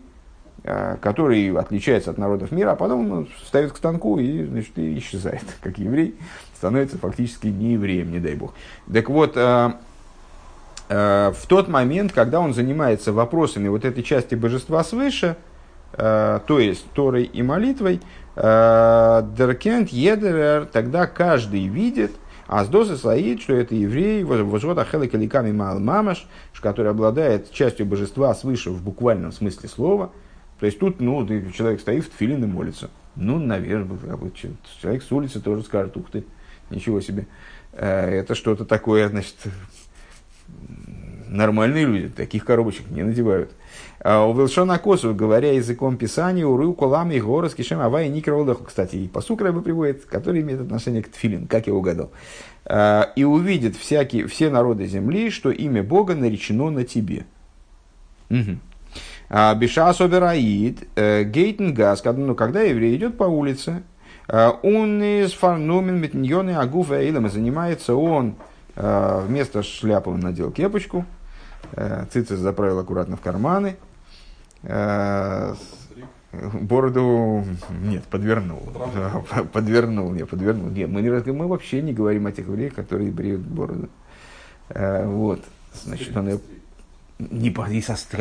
[0.63, 4.97] э, который отличается от народов мира, а потом он встает к станку и, значит, и
[4.97, 6.15] исчезает, как еврей
[6.58, 8.53] становится фактически не евреем, не дай бог.
[8.91, 9.72] Так вот, э,
[10.89, 15.38] э, в тот момент, когда он занимается вопросами вот этой части божества свыше,
[15.93, 18.01] э, то есть Торой и молитвой,
[18.36, 22.12] Деркент Едерер, тогда каждый видит,
[22.47, 26.28] а с дозы стоит, что это еврей, возвод Ахелы Каликами Мал Мамаш,
[26.62, 30.12] который обладает частью божества свыше в буквальном смысле слова.
[30.60, 32.89] То есть тут, ну, человек стоит в тфилин и молится.
[33.16, 33.97] Ну, наверное,
[34.80, 36.24] человек с улицы тоже скажет, ух ты,
[36.70, 37.28] Ничего себе.
[37.74, 39.36] Э, это что-то такое, значит,
[41.28, 43.51] нормальные люди, таких коробочек не надевают.
[43.99, 48.63] А у Вилшона Косу, говоря языком Писания, у Ру Колам и Горос Кишем Авай Никроволдаху,
[48.63, 52.11] кстати, и посук Рэба приводит, который имеет отношение к Тфилин, как я угадал.
[52.65, 57.26] А, и увидит всякие, все народы земли, что имя Бога наречено на тебе.
[58.30, 58.57] Угу.
[59.57, 63.96] Биша Собираид, э, Гейтен Газ, ну, когда еврей идет по улице, Э,
[64.61, 67.30] он из фарнумен метньоны агуфа эйлем.
[67.30, 68.36] Занимается он,
[68.75, 71.05] э, вместо шляпы он надел кепочку,
[71.73, 73.78] э, цицис заправил аккуратно в карманы,
[76.32, 77.45] бороду
[77.82, 78.61] нет, подвернул.
[79.53, 80.69] Подвернул, не, подвернул.
[80.69, 83.88] Нет, мы, не, мы вообще не говорим о тех евреях, которые бреют бороду.
[84.69, 85.41] Вот.
[85.84, 86.39] Значит, он ее
[87.19, 87.49] не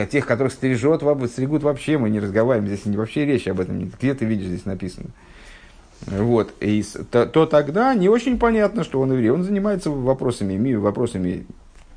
[0.02, 2.68] о тех, которых стрижет, стригут вообще, мы не разговариваем.
[2.72, 3.90] Здесь вообще речь об этом нет.
[3.98, 5.10] Где ты видишь здесь написано?
[6.06, 6.54] Вот.
[6.60, 9.30] И то, то тогда не очень понятно, что он еврей.
[9.30, 11.46] Он занимается вопросами, вопросами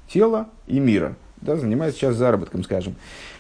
[0.07, 1.15] тела и мира.
[1.41, 2.95] Да, занимается сейчас заработком, скажем.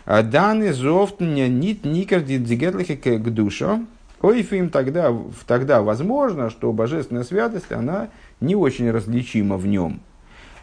[0.05, 3.85] А Даны зовтня нит никер дигетлихе к душу.
[4.21, 5.15] Ойфим тогда,
[5.47, 8.09] тогда возможно, что божественная святость, она
[8.41, 10.01] не очень различима в нем.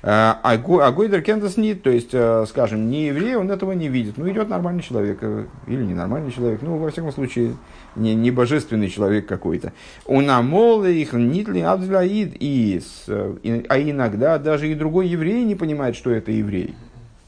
[0.03, 2.15] А, а, а Гойдер Кентас нет, то есть,
[2.51, 4.19] скажем, не еврей, он этого не видит.
[4.19, 7.57] Ну, идет нормальный человек, э, или ненормальный человек, ну, во всяком случае,
[7.97, 9.73] не, не божественный человек какой-то.
[10.07, 16.11] Он амолы их нитли абдляид, и, а иногда даже и другой еврей не понимает, что
[16.11, 16.75] это еврей.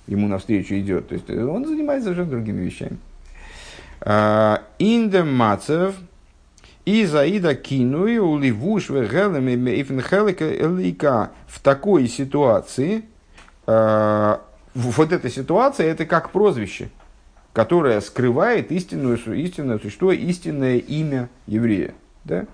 [0.06, 1.08] Ему навстречу идет.
[1.08, 2.98] То есть, он занимается совершенно другими вещами.
[4.00, 5.94] А, Индем мацев–
[6.88, 13.04] и заида кинуи уливуш вегелами элика в такой ситуации,
[13.66, 14.36] э,
[14.72, 16.88] вот эта ситуация, это как прозвище,
[17.58, 21.92] которое скрывает истинную, истинное существо, истинное имя еврея.
[22.22, 22.46] Да?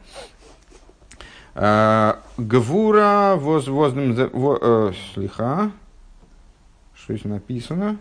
[1.55, 5.73] Э, Гвура воз воздым э, слиха,
[6.95, 7.99] что здесь написано?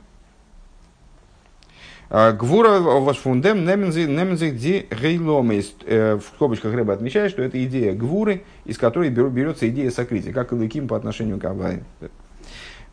[2.09, 5.61] А, Гвура вашфундем немензик ди гейломы.
[5.85, 10.53] Э, в скобочках Рэба отмечает, что это идея гвуры, из которой берется идея сокрытия, как
[10.53, 11.83] и Лыким по отношению к Авае.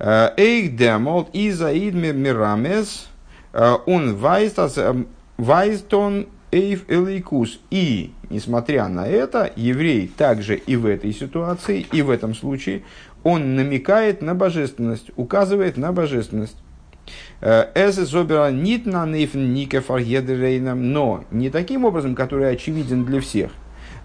[0.00, 3.09] Э, Эйх демолт и заид мирамес
[3.52, 4.16] он
[5.36, 7.60] вайстон эйв элейкус.
[7.70, 12.82] И, несмотря на это, еврей также и в этой ситуации, и в этом случае,
[13.22, 16.56] он намекает на божественность, указывает на божественность.
[19.80, 23.50] Фаргедерейном, но не таким образом, который очевиден для всех.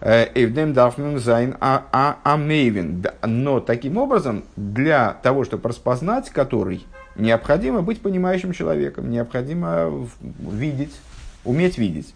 [0.02, 3.06] אויף דעם דאַרף מען זיין אַ אַ מבין.
[3.24, 6.84] Но таким образом, для того, чтобы распознать который,
[7.16, 10.08] необходимо быть понимающим человеком, необходимо
[10.40, 10.96] видеть,
[11.44, 12.14] уметь видеть.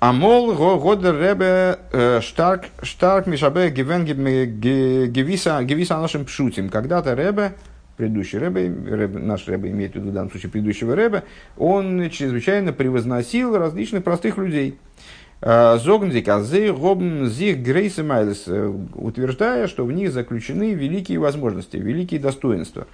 [0.00, 6.68] אַמאָל האָט דער רבי שטאַרק שטאַרק משבח געווען געוויסע געוויסע אנשים פשוטים.
[6.68, 7.54] Когда-то ребе
[7.98, 11.24] предыдущий Рэбе, Рэбе, наш Рэбе имеет в виду в данном случае предыдущего Рэбе,
[11.56, 14.78] он чрезвычайно превозносил различных простых людей.
[15.40, 18.48] Зогнзик азы гобн зих грейсы майлес,
[18.94, 22.88] утверждая, что в них заключены великие возможности, великие достоинства.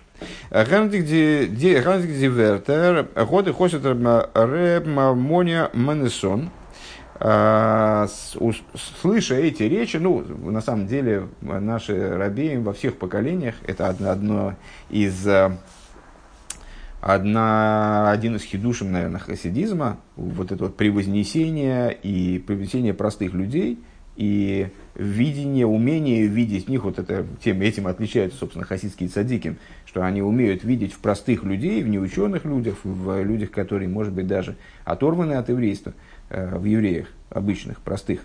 [0.50, 6.50] Гандик дивертер, годы хосит моня манесон,
[9.00, 14.54] слыша эти речи, ну, на самом деле, наши рабеи во всех поколениях, это одно
[14.90, 15.26] из
[17.04, 23.78] одна, один из хидушем, наверное, хасидизма, вот это вот превознесение и привлечение простых людей,
[24.16, 30.02] и видение, умение видеть в них, вот это, тем, этим отличаются, собственно, хасидские цадики, что
[30.02, 34.56] они умеют видеть в простых людей, в неученых людях, в людях, которые, может быть, даже
[34.86, 35.92] оторваны от еврейства,
[36.30, 38.20] э, в евреях обычных, простых,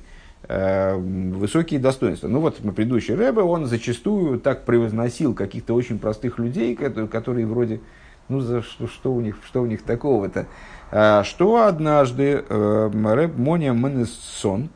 [0.47, 2.29] э, высокие достоинства.
[2.29, 7.81] Ну вот предыдущий Рэбе, он зачастую так превозносил каких-то очень простых людей, которые вроде
[8.29, 10.45] ну, за что, что, у них, что у них такого-то?
[10.91, 14.69] А, что однажды э, Рэб Мония Менессон,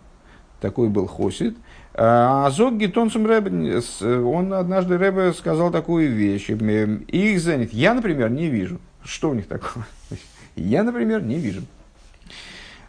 [0.60, 1.56] такой был Хосид,
[1.96, 6.50] а Зог Гитонсум Рэбе, он однажды Рэбе сказал такую вещь.
[6.50, 7.72] Их занят.
[7.72, 8.80] Я, например, не вижу.
[9.04, 9.86] Что у них такого?
[10.56, 11.62] Я, например, не вижу.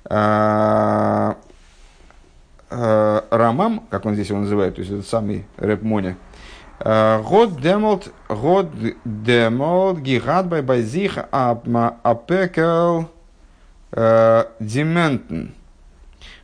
[0.07, 1.37] А,
[2.71, 6.17] а, Рамам, как он здесь его называет, то есть это самый Рэб Моня,
[6.85, 8.69] האָט דעמאָלט, האָט
[9.07, 13.09] דעמאָלט, געהאַט ביי ביי זיך אַ פּעקל
[13.91, 15.55] דימענטן.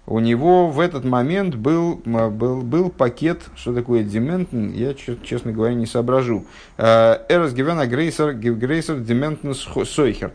[0.06, 5.74] У него в этот момент был, был, был пакет, что такое דימענטן, я, честно говоря,
[5.74, 6.46] не соображу.
[6.78, 10.32] ער איז געווען אַ גרויסער, גרויסער דימענטן סוחר.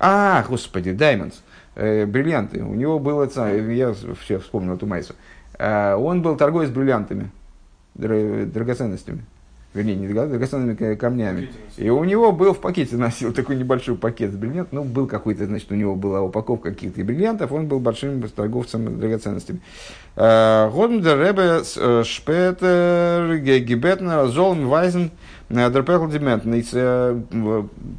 [0.00, 1.36] А, господи, даймондс,
[1.76, 2.64] бриллианты.
[2.64, 3.30] У него было,
[3.70, 5.14] я все вспомнил эту майсу.
[5.56, 7.30] Он был торговец бриллиантами
[7.94, 9.24] драгоценностями.
[9.74, 11.50] Вернее, не драгоценными камнями.
[11.76, 14.78] И у него был в пакете, носил такой небольшой пакет с бриллиантами.
[14.80, 19.58] Ну, был какой-то, значит, у него была упаковка каких-то бриллиантов, он был большим торговцем драгоценностями.
[20.14, 25.10] Э, Годмдер Ребе э, Шпетер Гибетнер Золм Вайзен
[25.50, 26.44] э, Дерпехл Демент.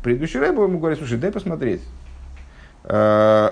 [0.01, 1.81] Предыдущий Ребе ему говорит, слушай, дай посмотреть.
[2.85, 3.51] Этот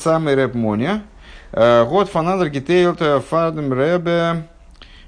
[0.00, 1.02] самый Рэб Моня,
[1.52, 2.98] Год фанадр гитейлт
[3.28, 4.46] фардем Ребе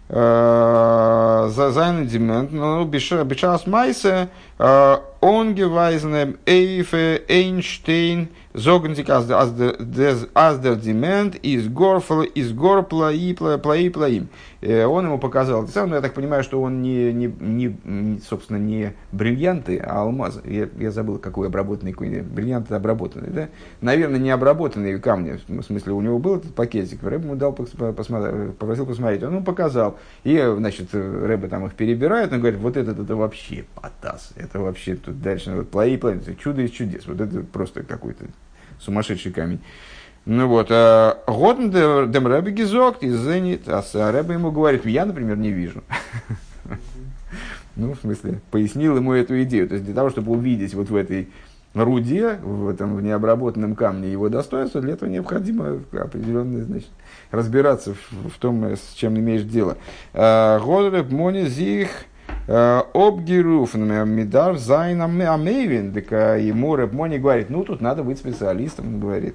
[0.09, 4.29] Зайна Димент, ну, Бишас Майсе,
[4.59, 14.29] Онгевайзне, Эйфе, Эйнштейн, Зогнтик Аздер Димент, из Горфла, из Горпла и Плаи Плаим.
[14.61, 15.67] Э, он ему показал.
[15.67, 20.41] Сам, я так понимаю, что он не, не, не, собственно, не бриллианты, а алмазы.
[20.45, 23.49] Я, я забыл, какой обработанный бриллианты обработанные, да?
[23.81, 25.41] Наверное, не обработанные камни.
[25.49, 27.03] В смысле, у него был этот пакетик.
[27.03, 29.23] Рэб ему дал посмотреть, попросил посмотреть.
[29.23, 29.99] Он ему показал.
[30.23, 32.33] И, значит, Рэбе там их перебирает.
[32.33, 34.33] Он говорит, вот этот это вообще потас.
[34.37, 35.53] Это вообще тут дальше.
[35.53, 36.21] Вот, плаи, плаи.
[36.39, 37.07] Чудо из чудес.
[37.07, 38.27] Вот это просто какой-то
[38.81, 39.61] сумасшедший камень.
[40.27, 41.71] Ну вот, а Готн
[42.11, 45.85] дем Рэбе гизок, и зенит, а Рэбе ему говорит, я, например, не вижу.
[47.77, 49.67] Ну, в смысле, пояснил ему эту идею.
[49.67, 51.29] То есть, для того, чтобы увидеть вот в этой
[51.75, 56.91] руде, в этом в необработанном камне его достоинство, для этого необходимо определенно, значит,
[57.33, 59.77] разбираться в, в том, с чем имеешь дело.
[60.13, 61.15] А, Годреб а,
[62.47, 65.93] обгируф мидар зайн амейвин.
[65.93, 66.11] Так
[66.41, 69.35] ему Рэб Мони говорит, ну, тут надо быть специалистом, говорит.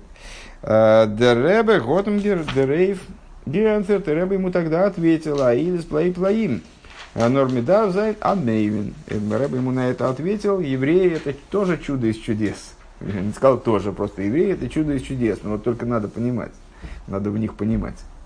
[0.62, 3.02] Деребе Готмгер Дерейв
[3.46, 6.62] Герансер Теребе ему тогда ответил, Аилис Плаи Плаим.
[7.16, 8.94] Нормидав Зайд Амейвин.
[9.08, 12.76] Рэбе ему на это ответил, евреи это тоже чудо из чудес.
[13.02, 16.52] Не сказал тоже, просто евреи это чудо из чудес, но вот только надо понимать,
[17.08, 17.96] надо в них понимать.